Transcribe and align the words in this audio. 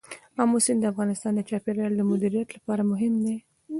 آمو 0.41 0.57
سیند 0.65 0.79
د 0.81 0.85
افغانستان 0.93 1.31
د 1.35 1.41
چاپیریال 1.49 1.93
د 1.95 2.01
مدیریت 2.11 2.49
لپاره 2.57 2.81
مهم 2.91 3.13
دي. 3.23 3.37